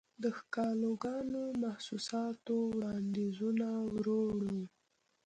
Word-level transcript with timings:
دښکالوګانو، 0.23 1.43
محسوساتووړاندیزونه 1.61 3.67
وروړو 3.93 4.61